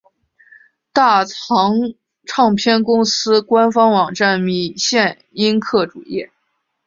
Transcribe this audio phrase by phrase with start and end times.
[0.91, 1.75] 大藏
[2.25, 6.31] 唱片公司官方网站米线音客主页